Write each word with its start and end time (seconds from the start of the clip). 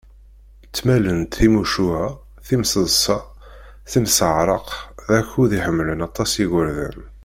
Ttmalen-d 0.67 1.31
timucuha, 1.37 2.05
timseḍsa, 2.45 3.17
timseɛraq, 3.91 4.69
d 5.07 5.09
akud 5.19 5.51
iḥemmlen 5.59 6.05
aṭas 6.07 6.31
yigerdan. 6.39 6.99